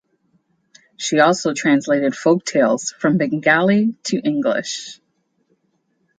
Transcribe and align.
She 0.97 1.19
also 1.19 1.53
translated 1.53 2.15
folk 2.15 2.43
tales 2.43 2.89
from 2.97 3.19
Bengali 3.19 3.93
to 4.05 4.17
English. 4.21 4.99